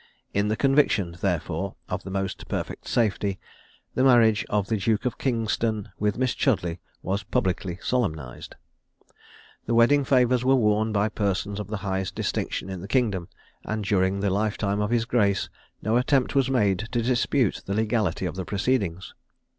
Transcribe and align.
In 0.33 0.47
the 0.47 0.55
conviction, 0.57 1.15
therefore, 1.21 1.75
of 1.87 2.01
the 2.01 2.09
most 2.09 2.47
perfect 2.47 2.87
safety, 2.87 3.39
the 3.93 4.03
marriage 4.03 4.43
of 4.49 4.67
the 4.67 4.77
Duke 4.77 5.05
of 5.05 5.19
Kingston 5.19 5.89
with 5.99 6.17
Miss 6.17 6.33
Chudleigh 6.33 6.79
was 7.03 7.21
publicly 7.21 7.77
solemnised. 7.83 8.55
The 9.67 9.75
wedding 9.75 10.03
favours 10.03 10.43
were 10.43 10.55
worn 10.55 10.91
by 10.91 11.07
persons 11.09 11.59
of 11.59 11.67
the 11.67 11.77
highest 11.85 12.15
distinction 12.15 12.67
in 12.67 12.81
the 12.81 12.87
kingdom; 12.87 13.29
and 13.63 13.83
during 13.83 14.21
the 14.21 14.31
life 14.31 14.57
time 14.57 14.81
of 14.81 14.89
his 14.89 15.05
grace, 15.05 15.49
no 15.83 15.97
attempt 15.97 16.33
was 16.33 16.49
made 16.49 16.79
to 16.93 17.03
dispute 17.03 17.61
the 17.67 17.75
legality 17.75 18.25
of 18.25 18.33
the 18.35 18.43
proceedings. 18.43 19.13